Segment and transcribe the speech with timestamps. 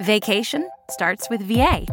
[0.00, 1.86] Vacation starts with VA.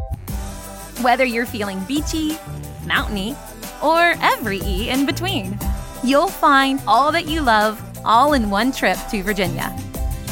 [1.01, 2.37] Whether you're feeling beachy,
[2.85, 3.35] mountainy,
[3.83, 5.57] or every E in between,
[6.03, 9.75] you'll find all that you love all in one trip to Virginia.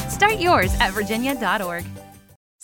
[0.09, 1.85] Start yours at virginia.org.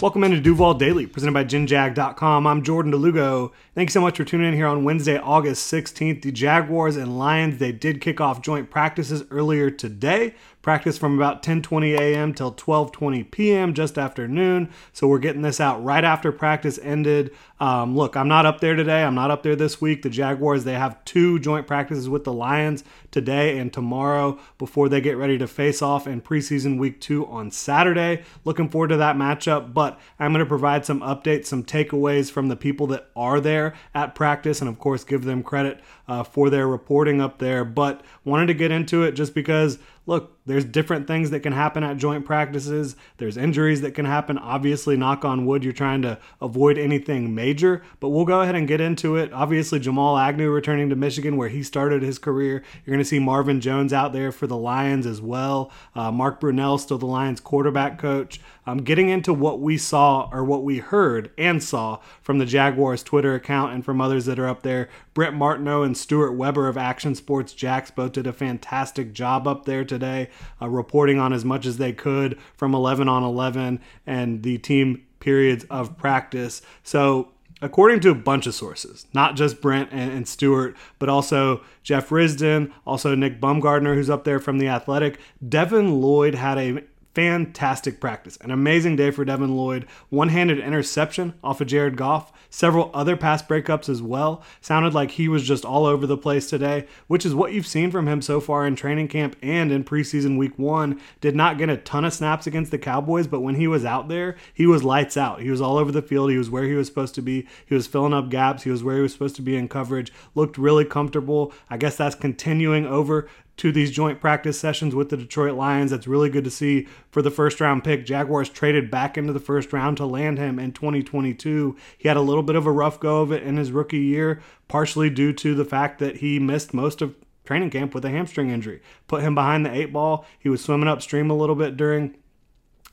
[0.00, 2.46] Welcome into Duval Daily, presented by JinJag.com.
[2.46, 3.52] I'm Jordan de Lugo.
[3.74, 6.22] Thanks so much for tuning in here on Wednesday, August 16th.
[6.22, 10.34] The Jaguars and Lions, they did kick off joint practices earlier today.
[10.62, 12.34] Practice from about 10:20 a.m.
[12.34, 13.72] till 12:20 p.m.
[13.72, 14.68] just after noon.
[14.92, 17.30] So we're getting this out right after practice ended.
[17.60, 19.02] Um, look, I'm not up there today.
[19.02, 20.02] I'm not up there this week.
[20.02, 25.00] The Jaguars they have two joint practices with the Lions today and tomorrow before they
[25.00, 28.22] get ready to face off in preseason week two on Saturday.
[28.44, 29.72] Looking forward to that matchup.
[29.72, 33.74] But I'm going to provide some updates, some takeaways from the people that are there
[33.94, 37.64] at practice, and of course give them credit uh, for their reporting up there.
[37.64, 39.78] But wanted to get into it just because
[40.10, 42.96] look, there's different things that can happen at joint practices.
[43.18, 44.38] There's injuries that can happen.
[44.38, 48.66] Obviously, knock on wood, you're trying to avoid anything major, but we'll go ahead and
[48.66, 49.32] get into it.
[49.32, 52.64] Obviously, Jamal Agnew returning to Michigan where he started his career.
[52.84, 55.70] You're going to see Marvin Jones out there for the Lions as well.
[55.94, 58.40] Uh, Mark Brunell, still the Lions quarterback coach.
[58.70, 63.02] Um, getting into what we saw or what we heard and saw from the Jaguars
[63.02, 64.88] Twitter account and from others that are up there.
[65.12, 69.64] Brent Martineau and Stuart Weber of Action Sports Jax both did a fantastic job up
[69.64, 70.30] there today,
[70.62, 75.04] uh, reporting on as much as they could from 11 on 11 and the team
[75.18, 76.62] periods of practice.
[76.84, 81.62] So, according to a bunch of sources, not just Brent and, and Stuart, but also
[81.82, 86.84] Jeff Risdon, also Nick Baumgardner, who's up there from The Athletic, Devin Lloyd had a
[87.14, 88.36] fantastic practice.
[88.40, 89.86] An amazing day for Devin Lloyd.
[90.08, 92.32] One handed interception off of Jared Goff.
[92.50, 94.42] Several other pass breakups as well.
[94.60, 97.90] Sounded like he was just all over the place today, which is what you've seen
[97.90, 101.00] from him so far in training camp and in preseason week one.
[101.20, 104.08] Did not get a ton of snaps against the Cowboys, but when he was out
[104.08, 105.42] there, he was lights out.
[105.42, 106.30] He was all over the field.
[106.30, 107.46] He was where he was supposed to be.
[107.66, 108.64] He was filling up gaps.
[108.64, 110.12] He was where he was supposed to be in coverage.
[110.34, 111.52] Looked really comfortable.
[111.68, 113.28] I guess that's continuing over
[113.60, 115.90] to these joint practice sessions with the Detroit Lions.
[115.90, 118.06] That's really good to see for the first round pick.
[118.06, 121.76] Jaguars traded back into the first round to land him in 2022.
[121.98, 124.40] He had a little bit of a rough go of it in his rookie year,
[124.66, 128.48] partially due to the fact that he missed most of training camp with a hamstring
[128.48, 128.80] injury.
[129.08, 130.24] Put him behind the eight ball.
[130.38, 132.16] He was swimming upstream a little bit during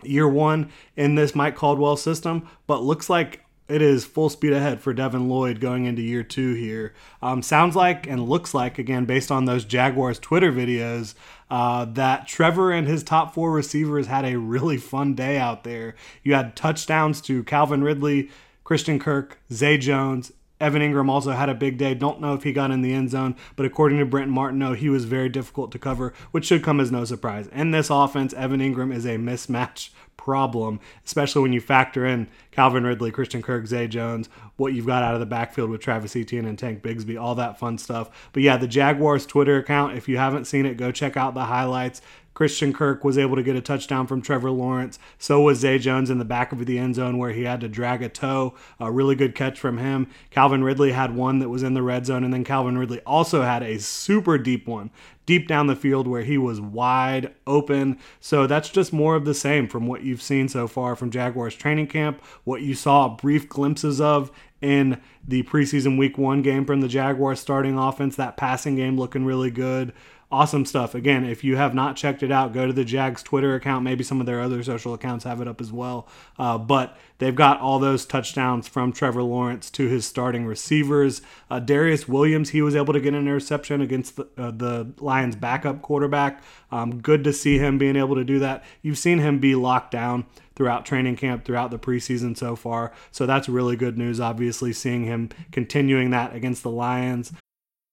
[0.03, 4.79] year one in this Mike Caldwell system, but looks like it is full speed ahead
[4.79, 6.93] for Devin Lloyd going into year two here.
[7.21, 11.15] Um, sounds like and looks like, again, based on those Jaguars Twitter videos,
[11.49, 15.95] uh, that Trevor and his top four receivers had a really fun day out there.
[16.23, 18.29] You had touchdowns to Calvin Ridley,
[18.63, 21.93] Christian Kirk, Zay Jones, Evan Engram also had a big day.
[21.93, 24.89] Don't know if he got in the end zone, but according to Brent Martineau, he
[24.89, 27.47] was very difficult to cover, which should come as no surprise.
[27.47, 32.83] In this offense, Evan Engram is a mismatch problem, especially when you factor in Calvin
[32.83, 36.45] Ridley, Christian Kirk, Zay Jones, what you've got out of the backfield with Travis Etienne
[36.45, 38.29] and Tank Bigsby, all that fun stuff.
[38.33, 41.45] But yeah, the Jaguars Twitter account, if you haven't seen it, go check out the
[41.45, 42.01] highlights.
[42.37, 44.99] Christian Kirk was able to get a touchdown from Trevor Lawrence.
[45.17, 47.67] So was Zay Jones in the back of the end zone where he had to
[47.67, 48.53] drag a toe.
[48.79, 50.05] A really good catch from him.
[50.29, 53.41] Calvin Ridley had one that was in the red zone, and then Calvin Ridley also
[53.41, 54.91] had a super deep one
[55.27, 57.99] deep down the field where he was wide open.
[58.19, 61.53] So that's just more of the same from what you've seen so far from Jaguars
[61.53, 66.81] training camp, what you saw brief glimpses of in the preseason week one game from
[66.81, 69.93] the Jaguars starting offense, that passing game looking really good
[70.29, 70.93] awesome stuff.
[70.93, 73.83] Again, if you have not checked it out, go to the Jags Twitter account.
[73.83, 76.07] Maybe some of their other social accounts have it up as well.
[76.37, 81.21] Uh, but they've got all those touchdowns from Trevor Lawrence to his starting receivers.
[81.49, 85.37] Uh, Darious Williams, he was able to get an interception against the, uh, the Lions'
[85.37, 86.43] backup quarterback.
[86.71, 88.65] Um, good to see him being able to do that.
[88.81, 90.25] You've seen him be locked down
[90.55, 92.91] throughout training camp, throughout the preseason so far.
[93.11, 97.31] So that's really good news, obviously, seeing him continuing that against the Lions.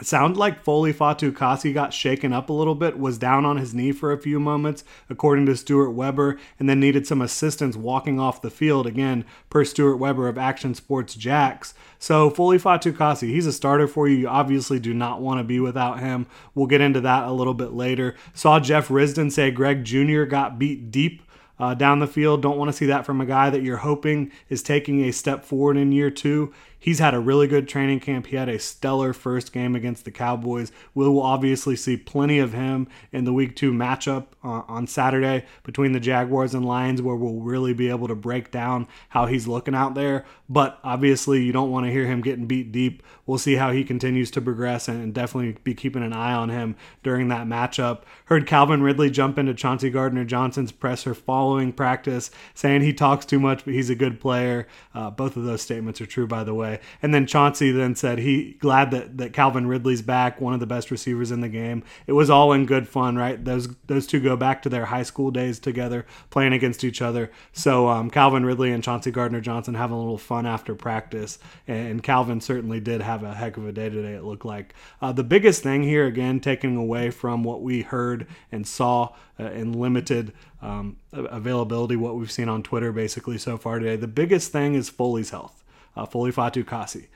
[0.00, 3.58] It sounded like Foley Fatu Fatukasi got shaken up a little bit, was down on
[3.58, 7.76] his knee for a few moments, according to Stuart Weber, and then needed some assistance
[7.76, 11.74] walking off the field, again, per Stuart Weber of Action Sports Jax.
[11.98, 14.16] So, Foley Fatu Fatukasi, he's a starter for you.
[14.16, 16.26] You obviously do not want to be without him.
[16.54, 18.16] We'll get into that a little bit later.
[18.32, 20.24] Saw Jeff Risdon say Greg Jr.
[20.24, 21.22] got beat deep
[21.60, 22.42] uh, down the field.
[22.42, 25.44] Don't want to see that from a guy that you're hoping is taking a step
[25.44, 26.52] forward in year two.
[26.82, 28.26] He's had a really good training camp.
[28.26, 30.72] He had a stellar first game against the Cowboys.
[30.94, 35.46] We will obviously see plenty of him in the week two matchup uh, on Saturday
[35.62, 39.46] between the Jaguars and Lions, where we'll really be able to break down how he's
[39.46, 40.24] looking out there.
[40.48, 43.04] But obviously, you don't want to hear him getting beat deep.
[43.26, 46.74] We'll see how he continues to progress and definitely be keeping an eye on him
[47.04, 48.02] during that matchup.
[48.24, 53.38] Heard Calvin Ridley jump into Chauncey Gardner Johnson's presser following practice, saying he talks too
[53.38, 54.66] much, but he's a good player.
[54.92, 56.71] Uh, both of those statements are true, by the way.
[57.02, 60.66] And then Chauncey then said he glad that, that Calvin Ridley's back, one of the
[60.66, 61.82] best receivers in the game.
[62.06, 63.42] It was all in good fun, right?
[63.44, 67.30] Those those two go back to their high school days together, playing against each other.
[67.52, 72.02] So um, Calvin Ridley and Chauncey Gardner Johnson having a little fun after practice, and
[72.02, 74.14] Calvin certainly did have a heck of a day today.
[74.14, 78.26] It looked like uh, the biggest thing here, again, taking away from what we heard
[78.50, 83.78] and saw uh, in limited um, availability, what we've seen on Twitter basically so far
[83.78, 83.96] today.
[83.96, 85.61] The biggest thing is Foley's health
[85.96, 87.06] uh, Foley Fatukasi.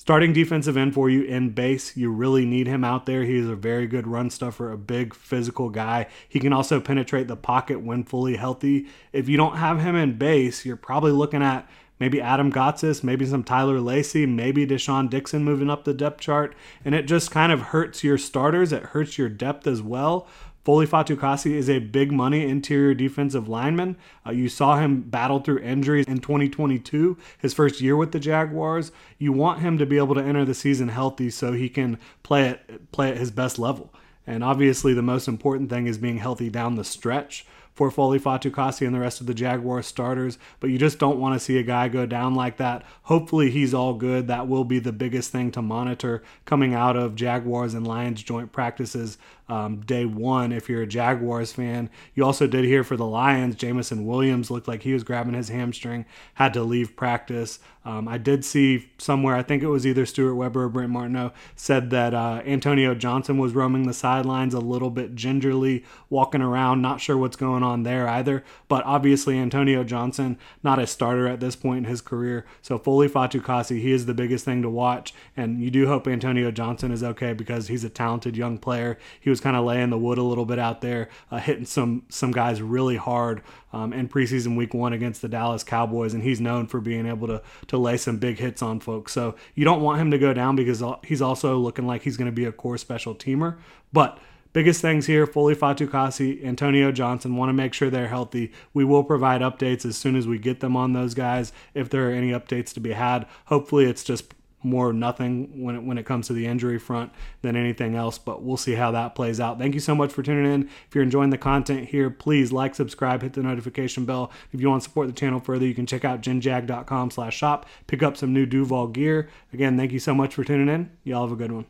[0.00, 3.24] Starting defensive end for you in base, you really need him out there.
[3.24, 6.06] He's a very good run stuffer, a big physical guy.
[6.26, 8.86] He can also penetrate the pocket when fully healthy.
[9.12, 11.68] If you don't have him in base, you're probably looking at
[12.00, 16.56] maybe Adam Gotsis, maybe some Tyler Lacy, maybe De'Shaan Dixon moving up the depth chart.
[16.84, 18.72] And it just kind of hurts your starters.
[18.72, 20.26] It hurts your depth as well.
[20.64, 23.96] Foley Fatukasi is a big money interior defensive lineman.
[24.26, 28.92] Uh, you saw him battle through injuries in 2022, his first year with the Jaguars.
[29.18, 32.48] You want him to be able to enter the season healthy so he can play
[32.48, 33.92] at play at his best level.
[34.26, 38.86] And obviously, the most important thing is being healthy down the stretch for Foley Fatukasi
[38.86, 41.62] and the rest of the Jaguar starters, but you just don't want to see a
[41.62, 42.82] guy go down like that.
[43.04, 44.26] Hopefully, he's all good.
[44.26, 48.52] That will be the biggest thing to monitor coming out of Jaguars and Lions joint
[48.52, 49.18] practices
[49.50, 51.90] um, day one if you're a Jaguars fan.
[52.14, 55.48] You also did hear for the Lions, Jameson Williams looked like he was grabbing his
[55.48, 57.58] hamstring, had to leave practice.
[57.82, 61.32] Um, I did see somewhere, I think it was either Stuart Weber or Brent Martineau,
[61.56, 66.82] said that uh, Antonio Johnson was roaming the sidelines a little bit gingerly, walking around,
[66.82, 68.44] not sure what's going on there either.
[68.68, 72.44] But obviously, Antonio Johnson, not a starter at this point in his career.
[72.60, 75.14] So Foley Fatukasi, he is the biggest thing to watch.
[75.34, 78.98] And you do hope Antonio Johnson is okay because he's a talented young player.
[79.18, 82.02] He was kind of laying the wood a little bit out there, uh, hitting some
[82.08, 83.42] some guys really hard
[83.72, 87.26] um, in preseason week one against the Dallas Cowboys, and he's known for being able
[87.26, 89.12] to to lay some big hits on folks.
[89.12, 92.30] So you don't want him to go down because he's also looking like he's going
[92.30, 93.58] to be a core special teamer,
[93.92, 94.18] but.
[94.52, 98.50] Biggest things here, Foley Fatukasi, Antonio Johnson, want to make sure they're healthy.
[98.74, 102.10] We will provide updates as soon as we get them on those guys if there
[102.10, 103.28] are any updates to be had.
[103.44, 107.12] Hopefully, it's just more nothing when it, when it comes to the injury front
[107.42, 109.58] than anything else, but we'll see how that plays out.
[109.58, 110.68] Thank you so much for tuning in.
[110.88, 114.30] If you're enjoying the content here, please like, subscribe, hit the notification bell.
[114.52, 117.66] If you want to support the channel further, you can check out jinjag.com slash shop,
[117.86, 119.28] pick up some new Duval gear.
[119.52, 120.90] Again, thank you so much for tuning in.
[121.04, 121.66] Y'all have a good one.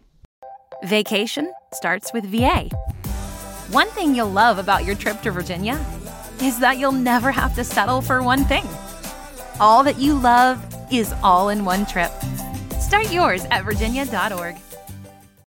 [0.85, 2.68] Vacation starts with VA.
[3.70, 5.78] One thing you'll love about your trip to Virginia
[6.40, 8.64] is that you'll never have to settle for one thing.
[9.61, 12.11] All that you love is all in one trip.
[12.90, 14.56] Start yours at virginia.org.